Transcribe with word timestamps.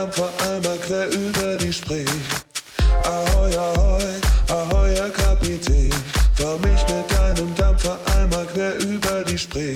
Dampfer 0.00 0.30
einmal 0.48 0.78
quer 0.78 1.08
über 1.10 1.56
die 1.58 1.70
Spree. 1.70 2.06
Ahoi, 3.04 3.54
ahoi, 3.54 4.14
ahoi, 4.48 4.94
Herr 4.94 5.10
Kapitän, 5.10 5.92
fahr 6.36 6.56
mich 6.60 6.80
mit 6.88 7.04
deinem 7.12 7.54
Dampfer 7.54 7.98
einmal 8.16 8.46
quer 8.46 8.78
über 8.78 9.22
die 9.24 9.36
Spree. 9.36 9.74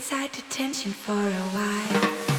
inside 0.00 0.32
detention 0.32 0.92
for 0.92 1.12
a 1.12 1.42
while. 1.52 2.29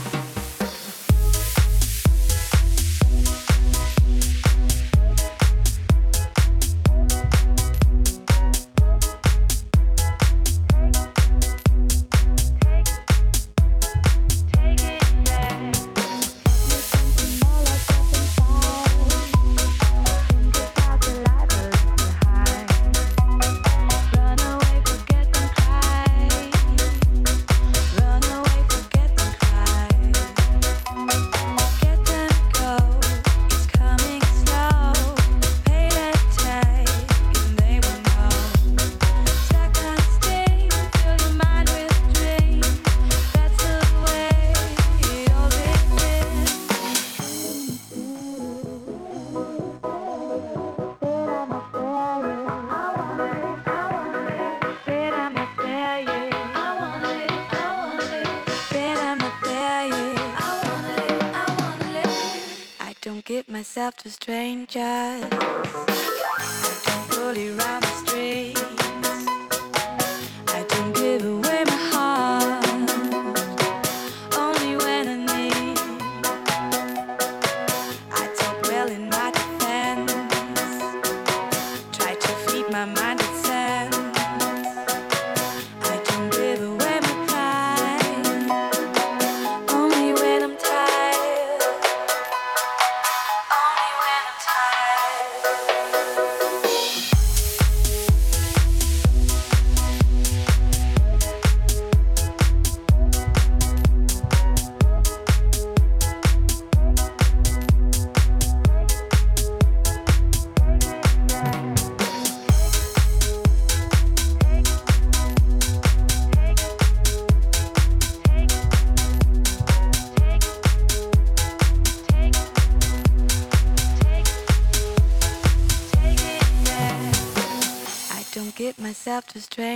Straight. 129.41 129.70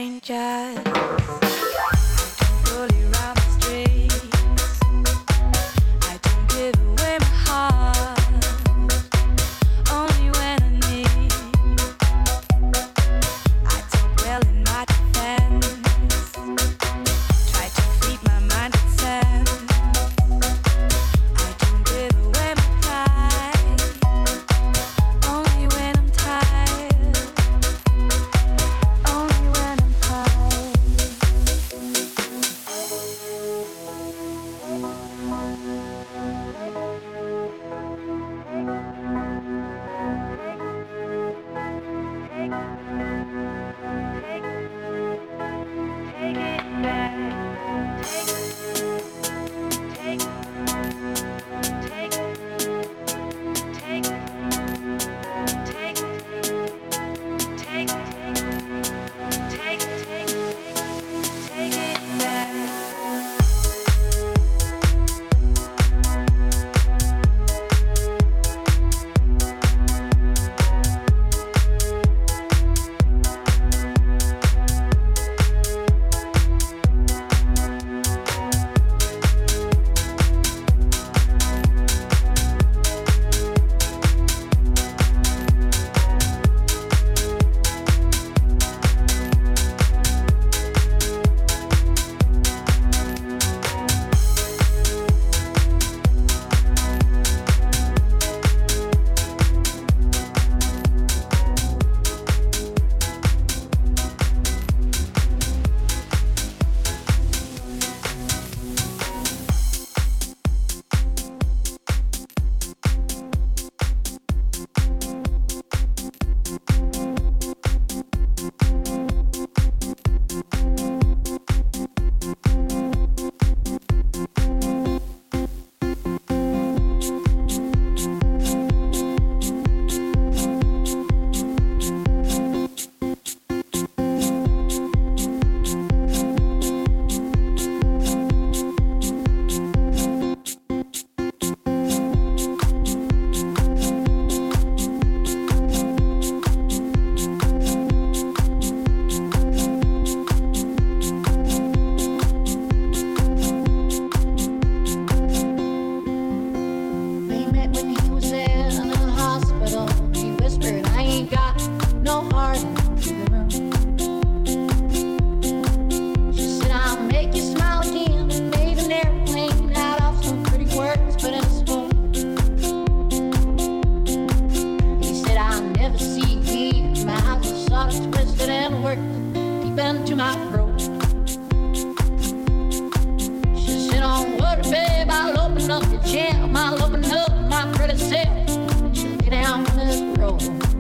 open 185.66 185.84
up 185.84 185.91
your 185.91 186.01
jam. 186.03 186.55
I'll 186.55 186.84
open 186.84 187.03
up 187.05 187.32
my 187.49 187.72
pretty 187.74 187.97
set. 187.97 188.47
Get 188.93 189.32
down 189.32 189.66
on 189.66 189.78
this 189.78 190.01
road. 190.20 190.75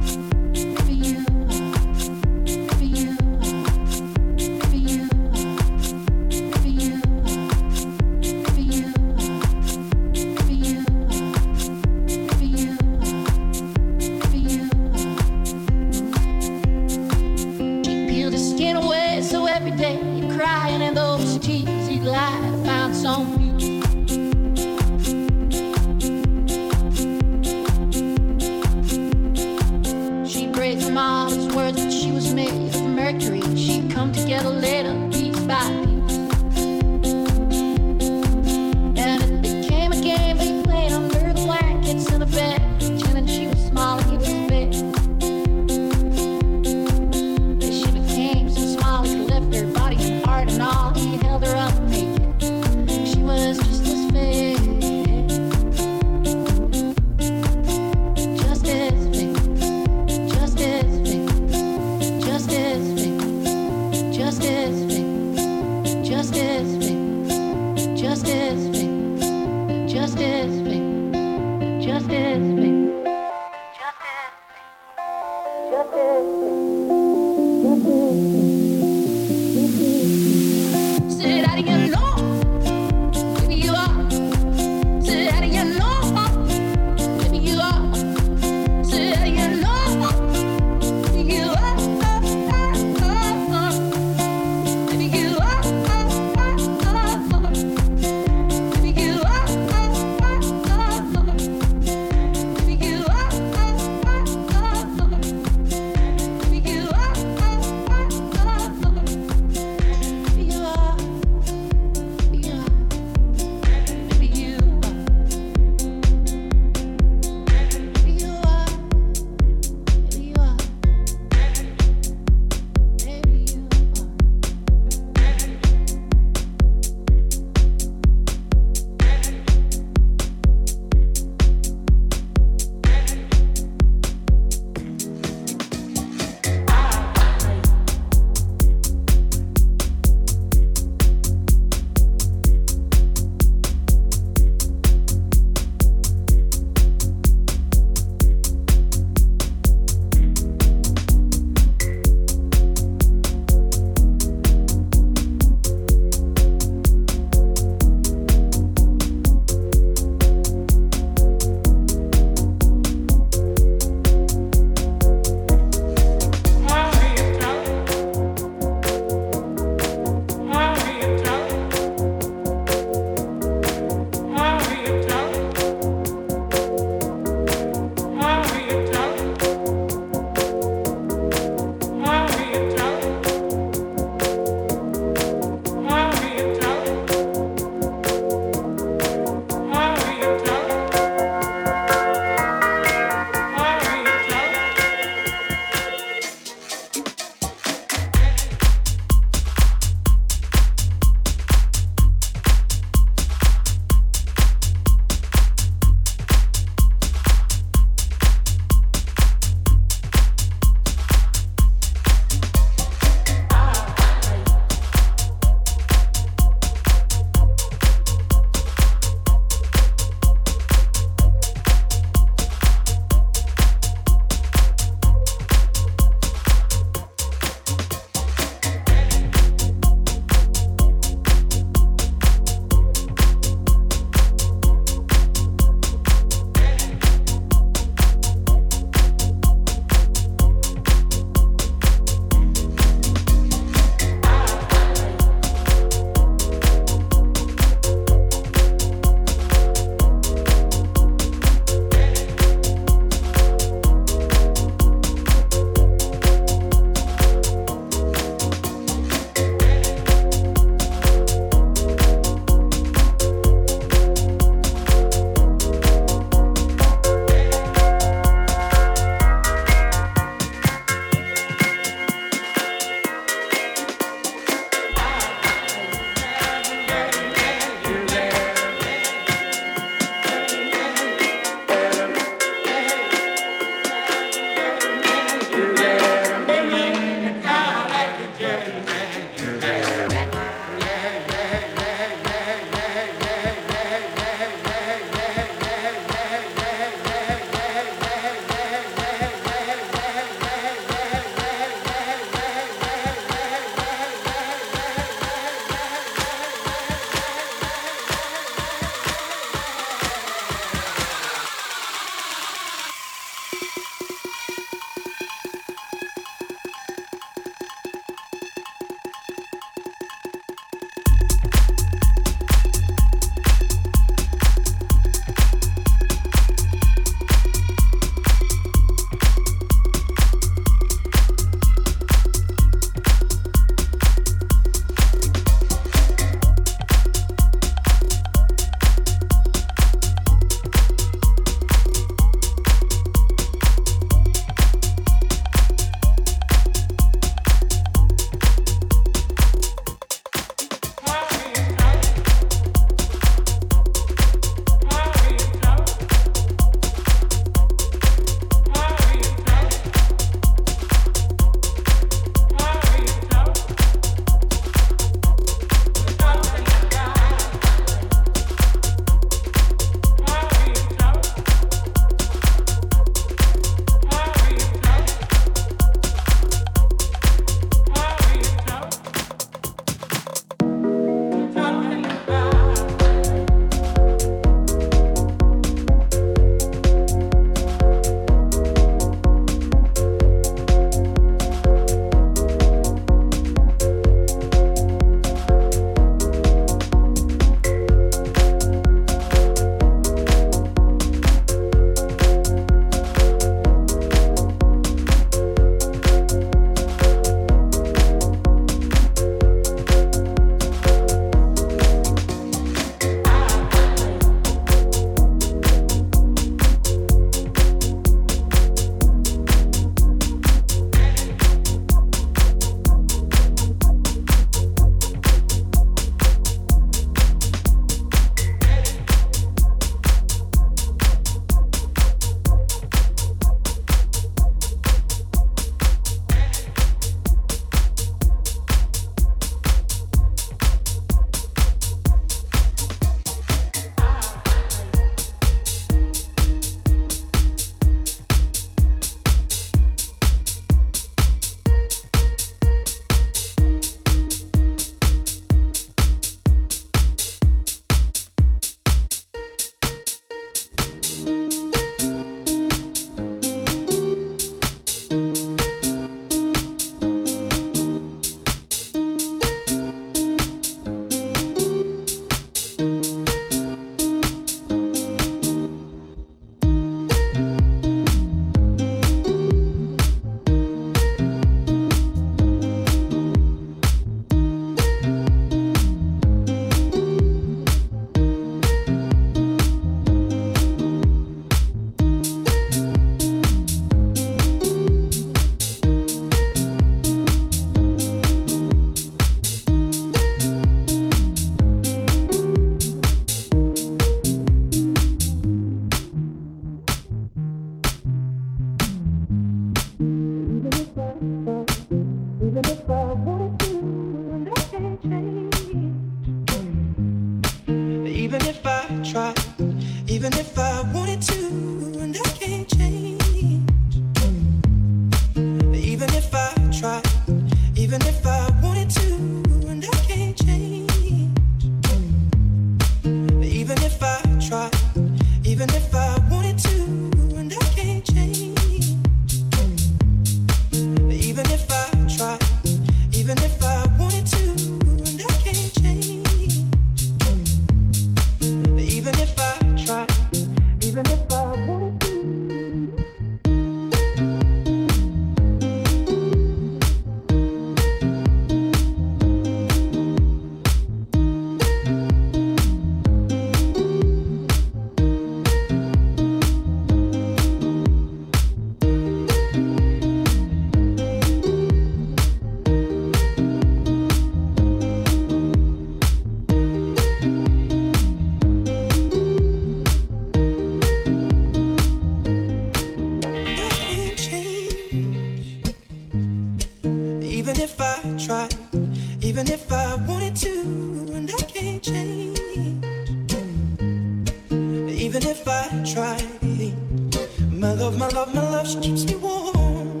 My 597.60 597.74
love, 597.74 597.98
my 597.98 598.08
love, 598.08 598.34
my 598.34 598.40
love, 598.40 598.66
she 598.66 598.80
keeps 598.80 599.04
me 599.04 599.16
warm. 599.16 600.00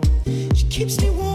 She 0.54 0.66
keeps 0.68 0.98
me 0.98 1.10
warm. 1.10 1.29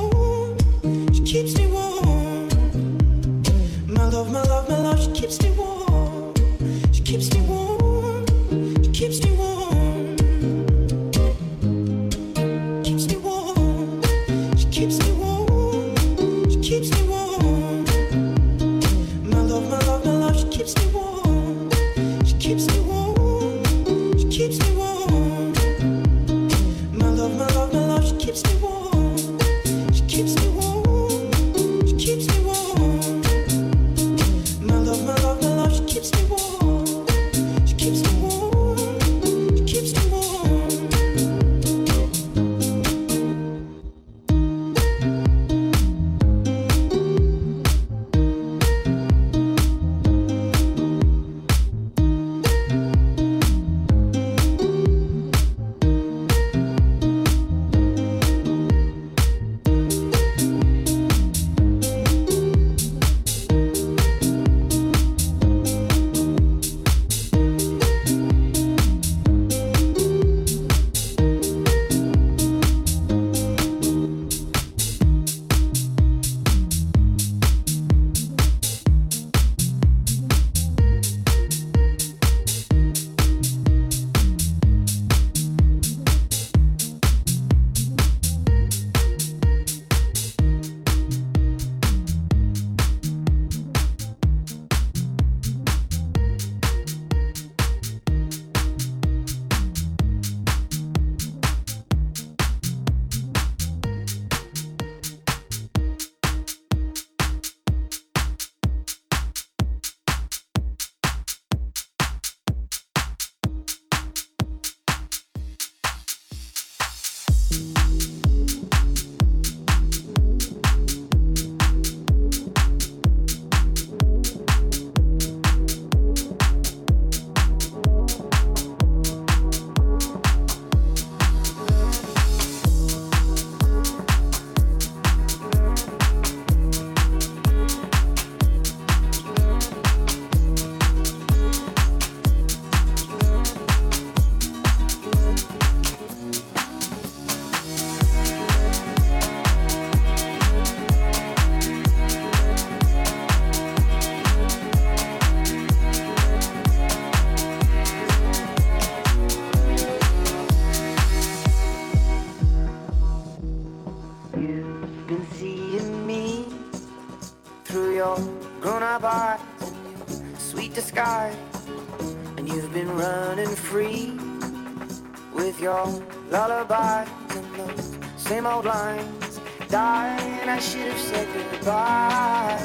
I 180.56 180.60
should 180.60 180.88
have 180.88 180.98
said 180.98 181.28
goodbye 181.52 182.58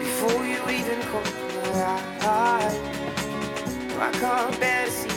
before 0.00 0.44
you 0.44 0.58
even 0.68 1.00
come 1.02 1.22
alive. 1.62 2.74
I 4.00 4.10
can't 4.18 4.58
bear 4.58 4.86
to 4.86 4.90
see. 4.90 5.11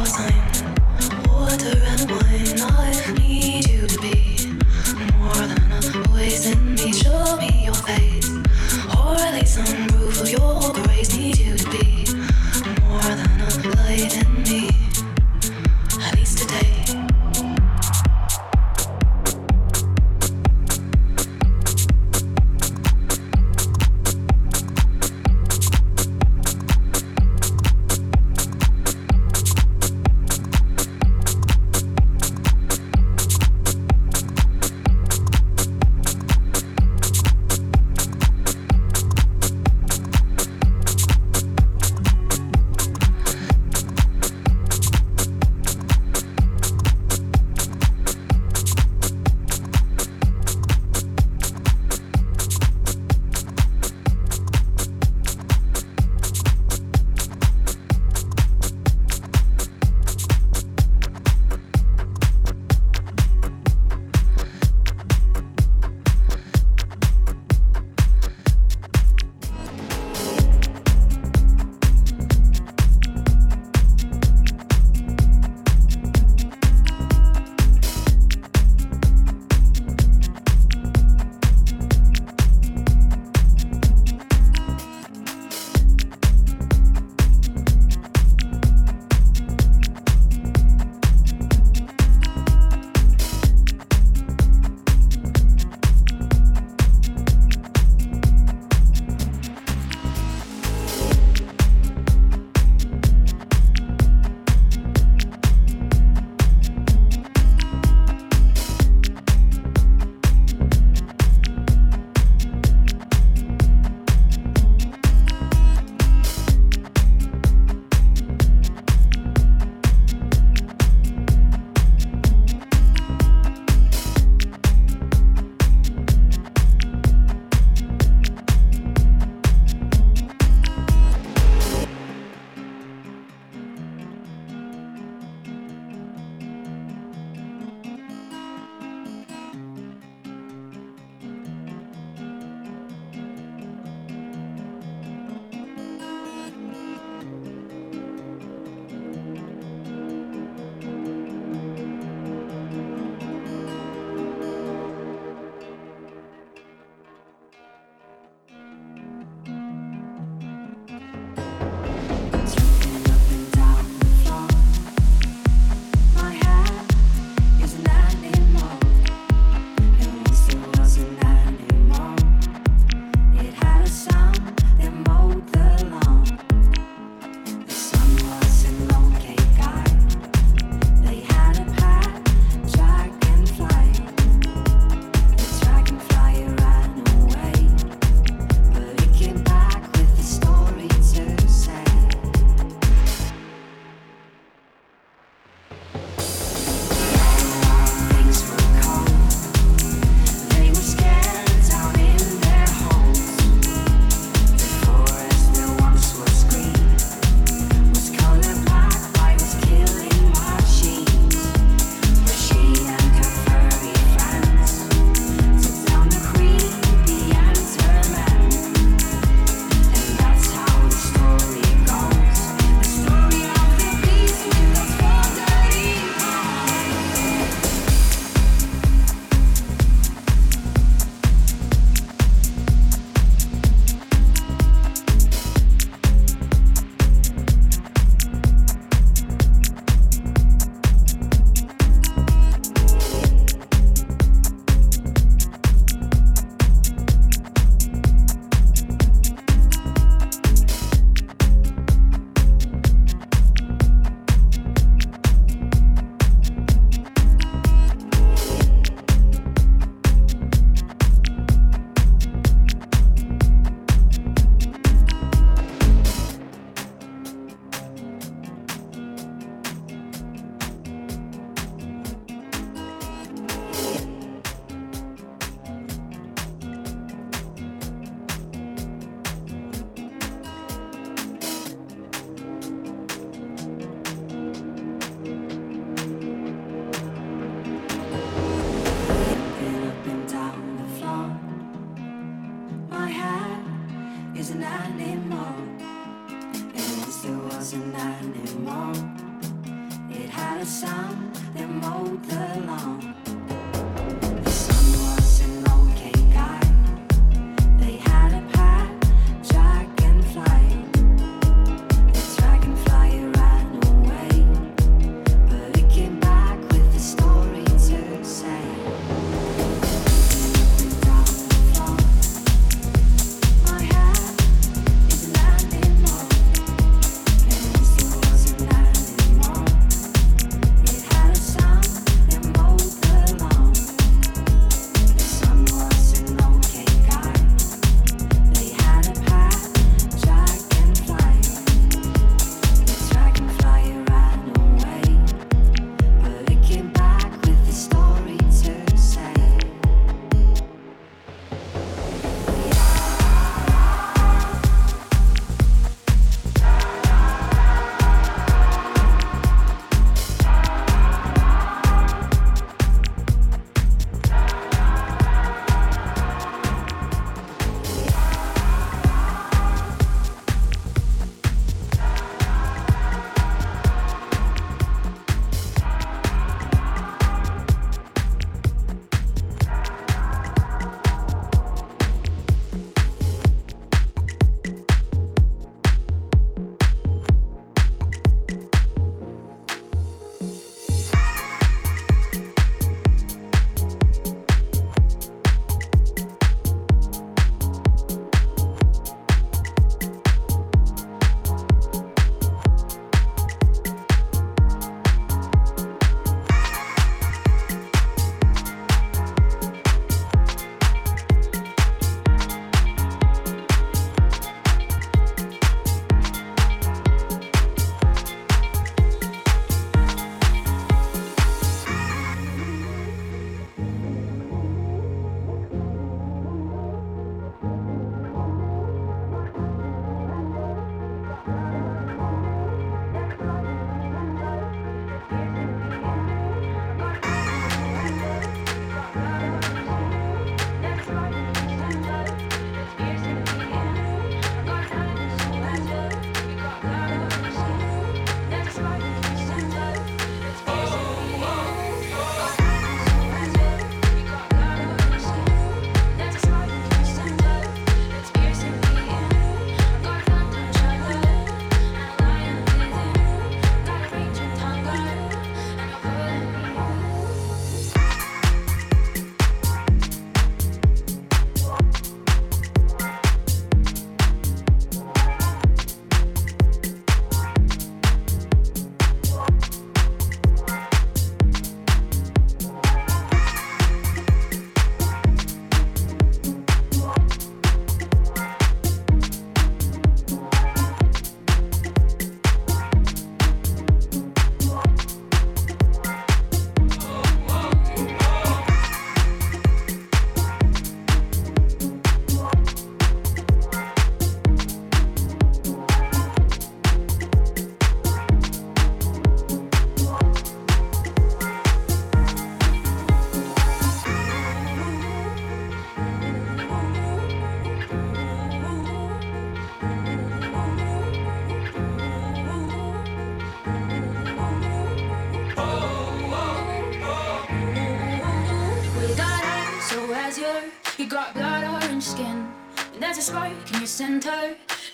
your 0.00 0.06
sign, 0.06 0.34
water 1.28 1.78
and 1.84 2.10
wine. 2.10 2.29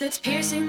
That's 0.07 0.19
piercing 0.19 0.66